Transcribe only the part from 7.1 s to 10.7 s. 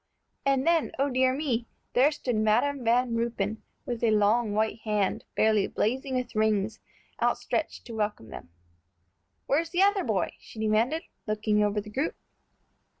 outstretched to welcome them. "Where's the other boy?" she